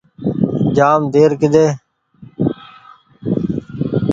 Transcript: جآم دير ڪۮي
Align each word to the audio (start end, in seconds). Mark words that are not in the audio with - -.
جآم 0.75 1.01
دير 1.13 1.31
ڪۮي 1.41 1.65